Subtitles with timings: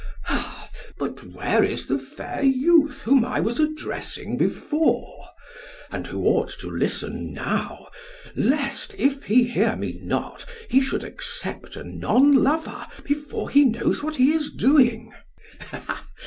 [0.27, 5.27] SOCRATES: But where is the fair youth whom I was addressing before,
[5.91, 7.85] and who ought to listen now;
[8.35, 14.01] lest, if he hear me not, he should accept a non lover before he knows
[14.01, 15.13] what he is doing?